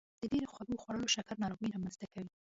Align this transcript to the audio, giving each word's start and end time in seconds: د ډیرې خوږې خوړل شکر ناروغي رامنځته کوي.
د 0.21 0.23
ډیرې 0.31 0.47
خوږې 0.53 0.75
خوړل 0.81 1.07
شکر 1.15 1.35
ناروغي 1.43 1.69
رامنځته 1.75 2.05
کوي. 2.13 2.29